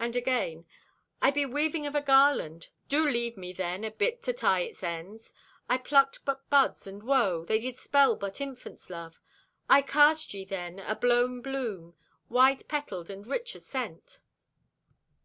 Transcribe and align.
And 0.00 0.16
again: 0.16 0.64
"I 1.22 1.30
be 1.30 1.46
weaving 1.46 1.86
of 1.86 1.94
a 1.94 2.00
garland. 2.00 2.70
Do 2.88 3.08
leave 3.08 3.36
me 3.36 3.52
then 3.52 3.84
a 3.84 3.92
bit 3.92 4.20
to 4.24 4.32
tie 4.32 4.62
its 4.62 4.82
ends. 4.82 5.32
I 5.68 5.78
plucked 5.78 6.24
but 6.24 6.50
buds, 6.50 6.84
and 6.88 7.04
woe! 7.04 7.44
they 7.44 7.60
did 7.60 7.76
spell 7.76 8.16
but 8.16 8.40
infant's 8.40 8.90
love. 8.90 9.20
I 9.70 9.82
cast 9.82 10.34
ye, 10.34 10.44
then, 10.44 10.80
a 10.80 10.96
blown 10.96 11.42
bloom, 11.42 11.94
wide 12.28 12.66
petaled 12.66 13.08
and 13.08 13.24
rich 13.24 13.54
o' 13.54 13.60
scent. 13.60 14.18